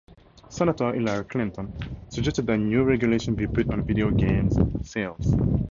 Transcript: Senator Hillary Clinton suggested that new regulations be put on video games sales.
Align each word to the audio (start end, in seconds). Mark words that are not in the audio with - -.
Senator 0.49 0.93
Hillary 0.95 1.23
Clinton 1.25 1.71
suggested 2.09 2.47
that 2.47 2.57
new 2.57 2.83
regulations 2.83 3.37
be 3.37 3.45
put 3.45 3.69
on 3.71 3.83
video 3.85 4.09
games 4.09 4.57
sales. 4.81 5.35